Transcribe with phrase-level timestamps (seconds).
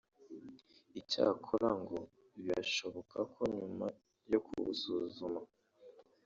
[0.99, 1.97] Icyakora ngo
[2.43, 3.85] birashoboka ko nyuma
[4.31, 5.41] yo kubusuzuma